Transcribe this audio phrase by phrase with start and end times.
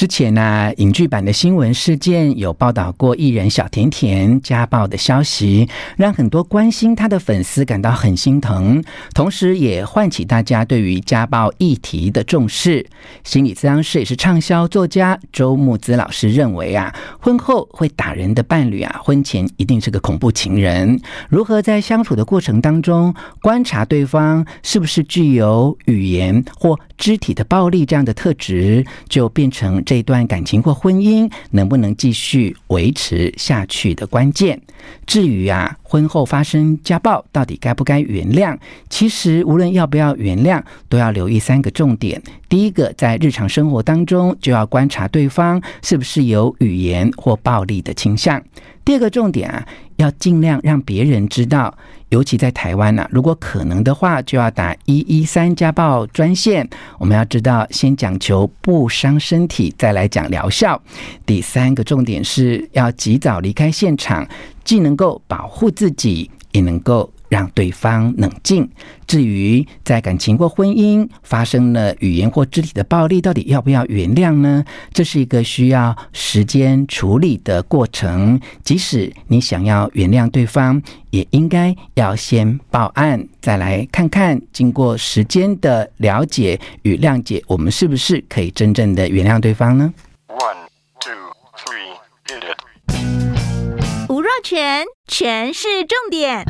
[0.00, 8.82] 之前呢、影剧版的新闻事件有报道过艺人小甜甜家暴的消息，让很多关心她的粉丝感到很心疼，
[9.12, 12.86] 同时也唤起大家对于家暴议题的重视。
[13.24, 20.98] 心理咨商师也是畅销作家周慕姿老师认为啊，婚后会打人的伴侣啊，婚前一定是个恐怖情人。
[21.28, 34.62] 如何在相处的过程当中观察对方是不是具有语言或肢体的暴力这样的特质，就变成这段感情或婚姻能不能继续维持下去的关键。
[35.04, 38.56] 至于啊，婚后发生家暴，到底该不该原谅？
[38.88, 42.22] 其实无论要不要原谅，都要留意三个重点。
[42.48, 48.40] 第一个，在日常生活当中就要观察对方是不是有语言或暴力的倾向。
[48.84, 51.76] 第二个重点啊，要尽量让别人知道。
[52.10, 56.68] 尤其在台湾呢、啊，如果可能的话，就要打一一三家暴专线。
[56.98, 60.80] 我们要知道，先讲求不伤身体，再来讲疗效。
[61.24, 64.28] 第三个重点是要及早离开现场，
[64.62, 67.10] 既能够保护自己，也能够。
[67.30, 68.68] 让对方冷静。
[69.06, 74.62] 至于在感情或婚姻发生了语言或肢体的暴力，到底要不要原谅呢？
[74.92, 78.38] 这是一个需要时间处理的过程。
[78.62, 89.92] 即使你想要原谅对方，也应该要先报案，再来看看经过时间的了解与谅解，我们是不是可以真正的原谅对方呢
[90.28, 90.68] ？One,
[91.00, 91.12] two,
[91.56, 94.08] three, hit it.
[94.08, 96.44] 吴若全，全是重点。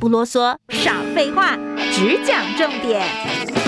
[0.00, 1.58] 不啰嗦，少废话，
[1.92, 3.59] 只讲重点。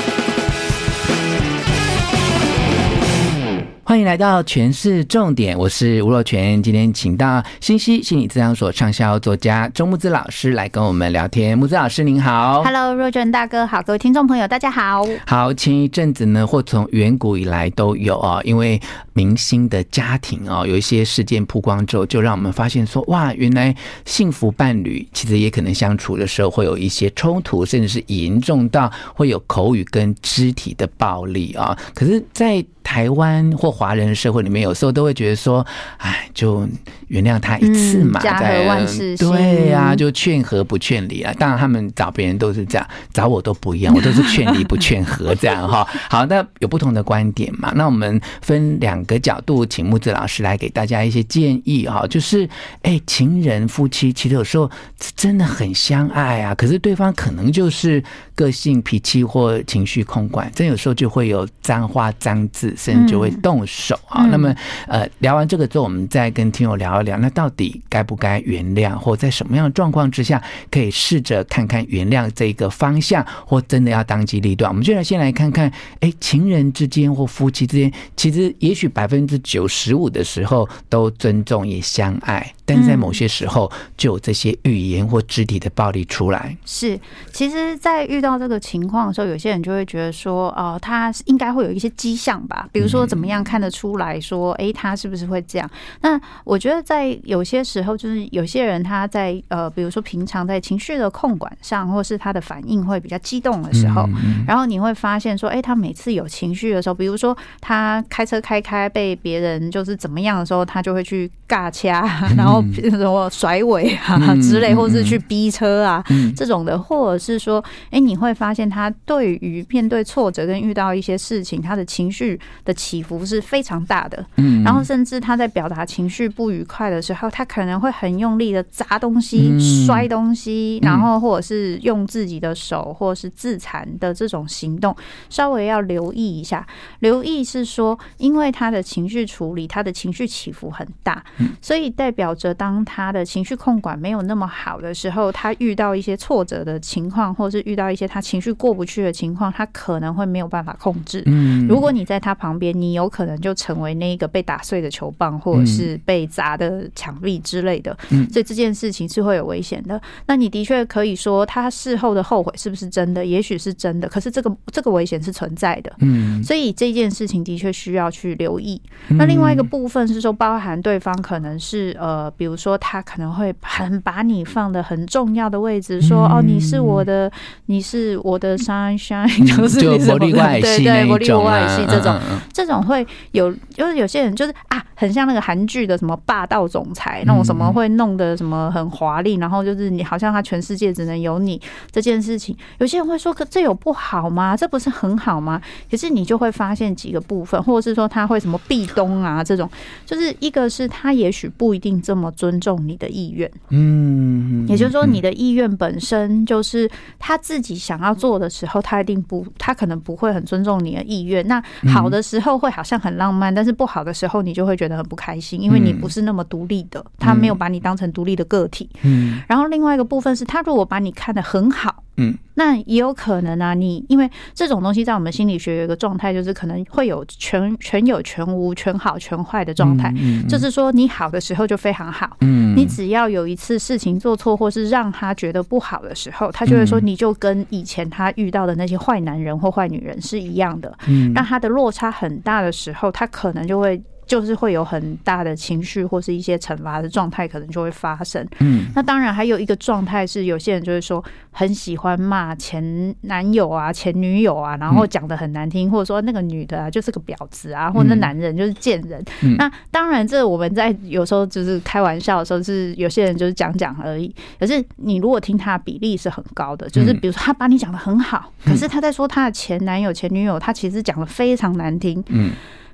[3.84, 6.62] 欢迎来到全市重点，我是吴若全。
[6.62, 11.58] 今天请到新西心理咨商所畅销作家周木子老师来跟我们聊天。
[11.58, 15.04] 木子老师您好，Hello，若全大哥好，各位听众朋友大家好。
[15.26, 18.80] 好，前一阵子呢，或从远古以来都有啊，因为
[19.14, 23.74] 明星的家庭啊，有一些事件曝光之后，就让我们发现说，哇，原来
[24.04, 31.76] 幸福伴侣其实也可能相处的时候会有一些冲突，甚至是严重到会有口语跟肢体的暴力啊。
[31.94, 35.66] 可是，在台湾或华人社会里面，有时候都会觉得说，
[35.96, 36.68] 哎，就
[37.06, 39.30] 原谅他一次嘛，家和万事兴。
[39.30, 41.32] 对呀，就劝和不劝离啊。
[41.38, 45.88] 当然，他们找别人都是这样，找我都不一样， 我都是劝离不劝和这样哈。
[46.10, 47.72] 好，那有不同的观点嘛？
[47.74, 52.06] 那我们分两个角度，请木子老师来给大家一些建议哈。
[52.06, 52.46] 就是，
[52.82, 54.70] 哎，情人夫妻其实有时候
[55.16, 58.04] 真的很相爱啊，可是对方可能就是
[58.34, 62.76] 个性脾气或情绪控管，真有时候就会有脏话脏字。
[62.82, 64.26] 甚至就会动手啊。
[64.26, 64.54] 那么，
[64.88, 74.70] 呃，聊完这个之后，我们再跟听友聊一聊，那到底该不该原谅，或在什么样的状况之下，可以试着看看原谅这个方向，或真的要当机立断。
[74.70, 75.70] 我们就来先来看看，
[76.00, 86.56] 哎，情人之间或夫妻之间，其实也许百分之九十五的时候都尊重也相爱，但是在某些时候就有这些语言或肢体的暴力出来。
[86.64, 86.98] 是，
[87.32, 92.68] 其实，在遇到这个情况的时候，有些人就会觉得说，哦、呃，他应该会有一些迹象吧。
[92.72, 95.70] 比如说，怎么样看得出来说，哎，他是不是会这样？
[96.00, 104.08] 那我觉得，在有些时候，就是有些人他在呃，比如说平常在情绪的控管上，或是他的反应会比较激动的时候，
[104.46, 112.00] 然后你会发现说，哎，他每次有情绪的时候，比如说他开车开开被别人就是怎么样的时候，他就会去尬掐，
[112.34, 116.02] 然后什么甩尾啊之类，或是去逼车啊
[116.34, 122.40] 这种的，或者是说，哎，你会发现他对于面对挫折跟遇到一些事情，他的情绪。
[122.64, 134.94] 的起伏是非常大的，嗯，然后甚至他在表达情绪不愉快的时候，他可能会很用力的砸东西、摔东西，然后或者是用自己的手或者是自残的这种行动，
[135.28, 136.64] 稍微要留意一下。
[137.00, 141.22] 留意是说，因为他的情绪处理，他的情绪起伏很大，
[141.60, 151.22] 所以代表着当他的情绪控管没有那么好的时候，他遇到一些挫折的情况，或者是遇到一些他情绪过不去的情况，他可能会没有办法控制。
[151.26, 152.62] 嗯，如果你在他旁边。
[152.62, 157.96] 边，你有可能就成为那个被打碎的球棒，或者是被砸的墙壁之类的。
[158.10, 160.00] 嗯，所以这件事情是会有危险的。
[160.26, 163.26] 那你的确可以说，他事后的后悔是不是真的？
[163.26, 165.92] 也许是真的，可是这个这个危险是存在的。
[166.02, 168.80] 嗯，所以这件事情的确需要去留意。
[169.08, 177.30] 那另外一个部分是说，包含对方可能是呃，比如说他可能会很把你放的很重要的位置，说哦，你是我的，
[177.66, 179.26] 你是我的 sunshine，
[179.56, 182.18] 就是你是对对，玻璃外系这种。
[182.52, 192.56] 这种会有，就是有些人就是啊，很像那个韩剧的什么霸道总裁那种什么会弄得什么很华丽，然后就是你好像他全世界只能有你这件事情。
[192.78, 194.56] 有些人会说，可这有不好吗？
[194.56, 195.60] 这不是很好吗？
[195.90, 199.68] 可是你就会发现几个部分，或者是说他会什么壁咚啊这种，
[200.06, 211.46] 就是一个是他也许不一定这么尊重你的意愿，嗯，也就是说你的意愿本身就是他自己想要做的时候，他一定不，他可能不会很尊重你的意愿。
[211.46, 211.62] 那
[211.92, 218.88] 好的时候会好像很浪漫，但是不好的时候你就会觉得很不开心，因为你不是那么独立的，他没有把你当成独立的个体。
[219.02, 222.02] 嗯，然后另外一个部分是他如果把你看得很好。
[222.16, 223.74] 嗯，那也有可能啊。
[223.74, 230.12] 你因为这种东西在我们心理学有一个状态，就是可能会有全全有全无、全好全坏的状态。
[230.48, 232.36] 就是说你好的时候就非常好。
[232.40, 240.96] 嗯，你只要有一次事情做错，或是让他觉得不好的时候，他就会说你就跟以前他遇到的那些坏男人或坏女人是一样的。
[241.08, 244.00] 嗯，让他的落差很大的时候，他可能就会。
[244.32, 248.42] 就是会有很大的情绪或是一些惩罚的状态，可能就会发生。
[248.60, 259.22] 嗯，那当然还有一个状态是，有些人就是说很喜欢骂前男友啊、前女友啊，然后讲的很难听，或者说那个女的啊就是个婊子啊，或者那男人就是贱人。
[259.58, 264.34] 那当然，这我们在有时候就是开玩笑的时候，是有些人就是讲讲而已。
[264.58, 272.24] 可是你如果听他的比例是很高的，就是比如说他把你讲的很好，可是他在说他的前男友、前女友，他其实讲的非常难听。
[272.28, 272.52] 嗯。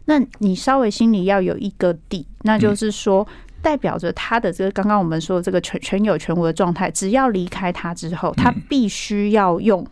[0.08, 3.26] 那你稍微心里要有一个底，那就是说，
[3.60, 9.86] 代表着他的这个刚刚我们说的这个全全有全无的状态，只要离开他之后，他必须要用。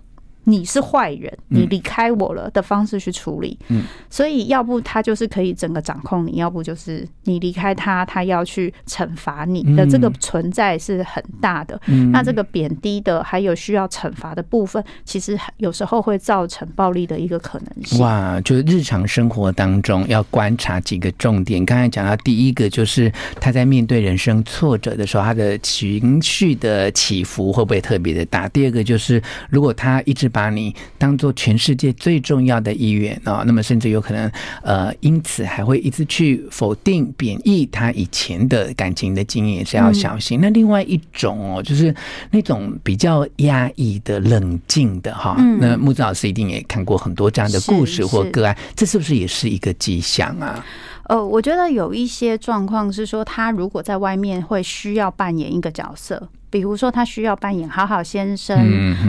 [0.49, 11.81] 你是坏人，你离开我了的方式去处理，嗯，所以要不他就是可以整个掌控你，要不就是你离开他，他要去惩罚你的这个存在是很大的。
[11.87, 17.99] 嗯，那这个贬低的还有需要惩罚的部分，其实有时候会造成暴力的一个可能性。
[17.99, 21.67] 哇，就是日常生活当中要观察几个重点。
[21.67, 28.49] 刚才讲到第一个，就是他在面对人生挫折的时候，他的情绪的起伏会不会特别的大？
[28.51, 29.21] 第二个就是
[29.51, 34.31] 如果他一直把你当做全世界最重要的一员啊，那么甚至有可能
[34.63, 40.39] 呃，因此还会一直去否定、贬义他以前的感情的经验，也是要小心。
[40.43, 41.95] 那另外一种哦，就是
[42.31, 45.37] 那种比较压抑的、冷静的哈。
[45.59, 50.63] 那木子老师一定也看过很多这样的故事或个案，这是不是也是一个迹象啊？
[51.09, 56.29] 呃，我觉得有一些状况是说，他如果在外面会需要扮演一个角色。
[56.49, 58.57] 比如说，他需要扮演好好先生，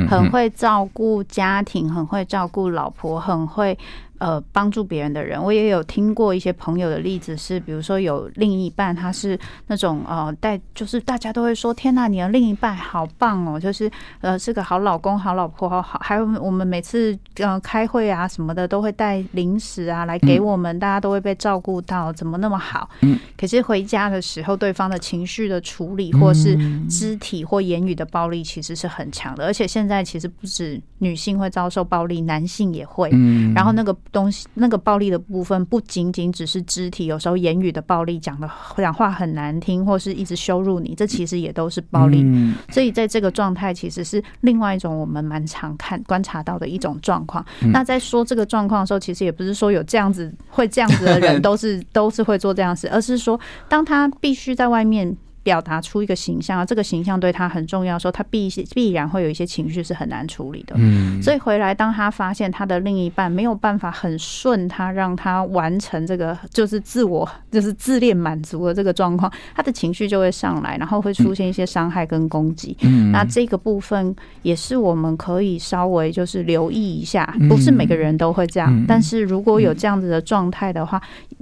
[0.10, 3.78] 很会照顾家庭，很会照顾老婆，很会。
[4.20, 9.38] 呃，帮助别人的人，我也有听过一些朋友的例子，是比如说有另一半，他是
[9.68, 13.90] 那种呃带，就是大家都会说，天哪，你的另一半好棒哦，就是
[14.22, 22.90] 呃是个好老公、好老婆，好好，还有我们每次呃开会啊什么的，都会带零食啊来给我们，大家都会被照顾到，怎么那么好？
[23.02, 26.58] 嗯，可是回家的时候，对方的情绪的处理，或是
[26.90, 33.96] 肢体或言语的暴力，其实是很强的，而且现在其实不止女性会遭受暴力，男性也会，嗯，然后那个。
[34.12, 42.26] 东西那个暴力的部分不仅仅只是肢体，有时候言语的暴力，讲的讲话很难听，或是一直羞辱你，这其实也都是暴力。
[42.70, 47.46] 所以在这个状态，其实是另外一种我们蛮常看观察到的一种状况。
[47.72, 55.16] 那在说这个状况的时候，其实也不是说有这样子会这样子的人 都是都是会做这样子，而是说当他必须在外面。
[55.48, 60.76] 表达出一个形象，这个形象对他很重要的时候，他必必然会有一些情绪是很难处理的。
[60.78, 72.76] 嗯，所以回来，当他发现他的另一半没有办法很顺他，让他完成这个就是自我 就是自恋满足的这个状况，他的情绪就会上来，然后会出现一些伤害跟攻击。
[72.82, 81.02] 嗯，那这个部分也是我们可以稍微就是留意一下，不是每个人都会这样，但是如果有这样子的状态的话，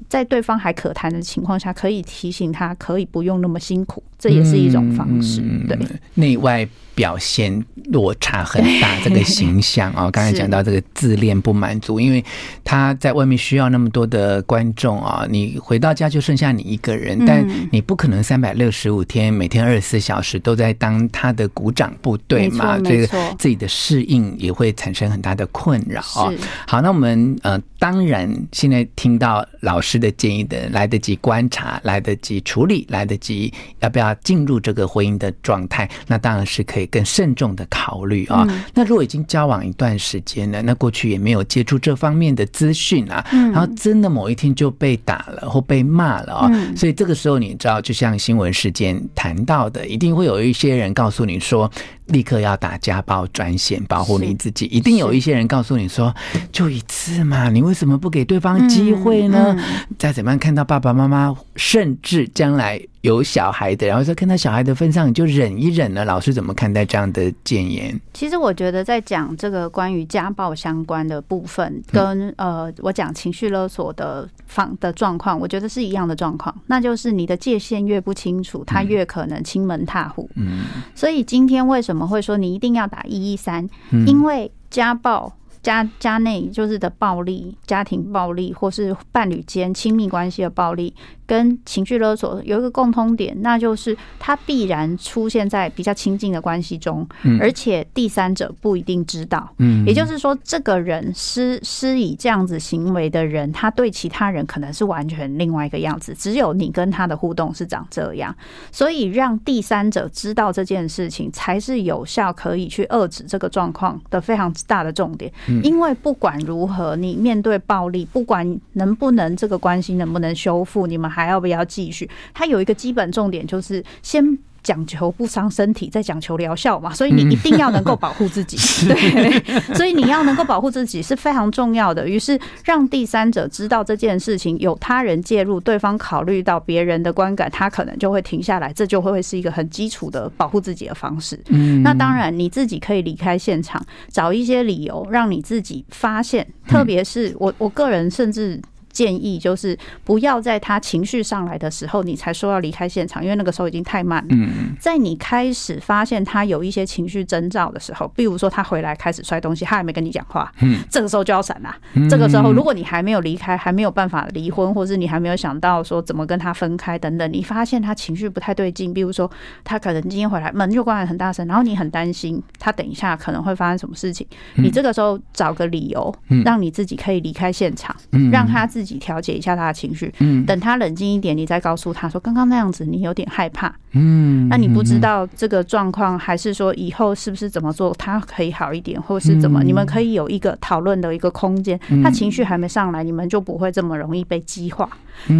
[0.09, 4.03] 在对方还可谈的情况下，可以提醒他，可以不用那么辛苦。
[4.17, 5.77] 这也是一种方式，对，
[6.13, 12.23] 内外表现落差很大，这个形象啊， 刚才讲到这个自恋不满足，因为
[12.63, 26.31] 他在外面需要那么多的观众啊，你回到家就剩下你一个人，但你不可能三百六十五天每天二十四小时都在当他的鼓掌部队嘛，这个自己的适应也会产生很大的困扰啊。
[26.65, 36.84] 好，那我们呃，当然现在听到老师的建议的，来得及观察，来得及处理，来得及要不要进入这个婚姻的状态，那当然是可以。
[36.87, 38.47] 更慎重的考虑啊。
[38.73, 51.69] 那如果已经交往一段时间了，那过去也没有接触这方面的资讯啊，然后真的某一天就被打了或被骂了啊，所以这个时候你知道，就像新闻事件谈到的，一定会有一些人告诉你说，
[52.07, 54.65] 立刻要打家暴专线保护你自己。
[54.65, 56.13] 一定有一些人告诉你说
[56.51, 59.55] ：“就一次嘛，你为什么不给对方机会呢？”
[59.97, 62.81] 再怎么样看到爸爸妈妈，甚至将来。
[63.05, 66.03] 有小孩的，然后说看到小孩的份上，你就忍一忍了。
[66.05, 68.01] 老师怎么看待这样的谏言？
[68.15, 76.51] 其实我觉得，在讲这个关于家暴相关的部分，跟呃，我讲情绪勒索的方的状况，我觉得是一样的状况。
[76.65, 80.27] 那就是你的界限越不清楚，他越可能侵门踏户。
[80.33, 80.63] 嗯，
[80.95, 83.69] 所以今天为什么会说你一定要打一一三？
[84.07, 85.31] 因为家暴。
[85.65, 90.93] 家家内就是的暴力，家庭暴力，或是伴侣间亲密关系的暴力，
[91.25, 97.07] 跟情绪勒索有一个共通点，那就是它必然出现在比较亲近的关系中，
[97.39, 99.49] 而且第三者不一定知道。
[99.57, 108.35] 嗯，也就是说，这个人施施以这样子行为的人，他对其他人可能是完全另外一个样子，只有你跟他的互动是长这样，
[108.71, 115.31] 所以让第三者知道这件事情，才是有效可以去遏制这个状况的非常大的重点。
[115.63, 122.09] 因为不管如何，你面对暴力，不管能不能这个关系能不能修复，你们还要不要继续？
[122.33, 124.37] 它有一个基本重点，就是先。
[124.65, 128.57] 讲求不伤身体，再讲求疗效嘛，所以你一定要能够保护自己，
[128.89, 132.09] 对，所以你要能够保护自己是非常重要的。
[132.09, 141.39] 于是让第三者知道这件事情，有他人介入，对方考虑到别人的观感，他可能就会停下来，这就会是一个很基础的保护自己的方式。
[141.49, 143.79] 嗯，那当然你自己可以离开现场，
[144.11, 148.59] 找一些理由让你自己发现，特别是我我个人甚至。
[148.95, 154.29] 建议就是不要在他情绪上来的时候，你才说要离开现场，因为那个时候已经太慢了。
[154.31, 161.75] 嗯，在你开始发现他有一些情绪征兆的时候，比如说他回来开始摔东西，他还没跟你讲话，嗯，这个时候就要闪了。
[162.09, 169.29] 这个时候，如果你还没有离开，还没有办法离婚，或是你还没有想到说怎么跟他分开等等，你发现他情绪不太对劲，比如说
[169.65, 177.93] 他可能今天回来门就关得很大声，然后你很担心他等一下可能会发生什么事情，你这个时候找个理由，让你自己可以离开现场，
[178.31, 178.84] 让他自己。
[178.85, 191.79] 自己调节一下他的情绪，嗯，等他冷静一点，你再告诉他说，刚刚那样子你有点害怕，嗯，那你不知道这个状况，还是说以后是不是怎么做他可以好一点，或是怎么，你们可以有一个讨论的一个空间。
[192.03, 194.87] 他情绪还没上来，你们就不会这么容易被激化。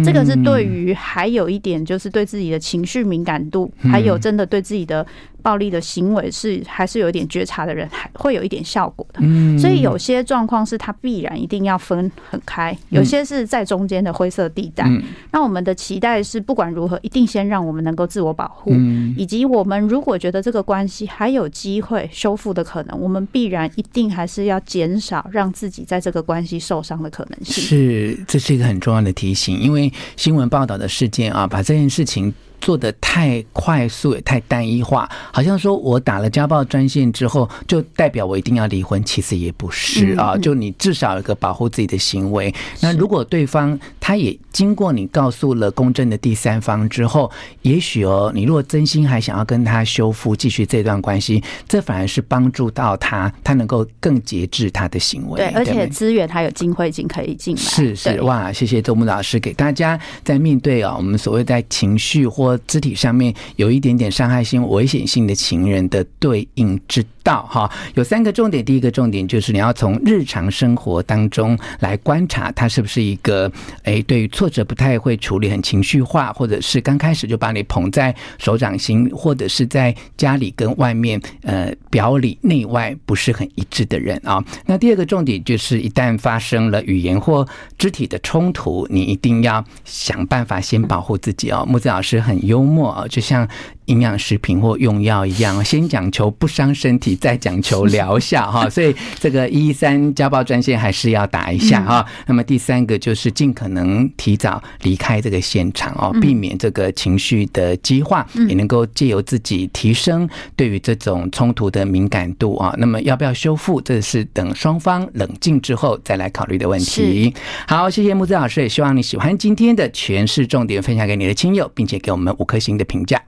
[0.04, 5.06] 这个是对于还有一点就是对自己的情绪敏感度，还有真的对自己的。
[5.42, 9.20] 暴力的行为是还是有一点觉察的人，还会有一点效果的。
[9.56, 14.88] 所以有些状况是他必然一定要分很开，有些是在中间的灰色地带。
[15.32, 18.70] 那我们的期待是，不管如何，一定先让我们能够自我保护，
[19.16, 27.64] 以及我们如果觉得这个关系还有机会修复的可能，我们必然一定还是要减少让自己在这个关系受伤的可能性。
[27.64, 32.32] 是，这是一个很重要的提醒，因为新闻报道的事件啊，把这件事情。
[32.60, 40.36] 做的太快速也太单一化，好像说我打了家暴专线之后，就代表我一定要离婚，其实也不是啊。
[40.36, 42.54] 就你至少有个保护自己的行为。
[42.80, 47.30] 那如果对方他也经过你告诉了公正的第三方之后，
[47.62, 55.38] 也许哦，你如果真心还想要跟他修复，继续这段关系，这反而是帮助到他，他能够更节制他的行为。
[55.38, 57.62] 对，而且资源他有金汇金可以进来。
[57.62, 68.64] 是是哇，谢谢周木老师给大家在面对啊，我们所谓在情绪或或肢体上面有一点点伤害性、危险性的情人的对应之到，哈，有三个重点。
[68.64, 73.50] 第一个重点就是你要从日常生活当中来观察他是不是一个，
[73.82, 84.40] 诶，对于挫折不太会处理、很情绪化，或者是刚开始就把你捧在手掌心，或者是在家里跟外面，呃，表里内外不是很一致的人啊。
[84.66, 87.44] 那第二个重点就是，一旦发生了语言或
[87.76, 91.66] 肢体的冲突，你一定要想办法先保护自己哦。
[91.68, 93.48] 木子老师很幽默啊，就像
[93.86, 98.68] 营养食品或用药一样，先讲求不伤身体，再讲求疗效 哈。
[98.68, 102.04] 所以这个一一三家暴专线还是要打一下哈。
[102.26, 112.74] 那么第三个就是尽可能提早离开这个现场哦，避免这个情绪的激化，也能够借由自己提升对于这种冲突的敏感度啊。
[112.78, 117.32] 那么要不要修复，这是等双方冷静之后再来考虑的问题。
[117.66, 123.22] 好，谢谢木子老师，也希望你喜欢今天的权式重点分享给你的亲友，并且给我们五颗星的评价。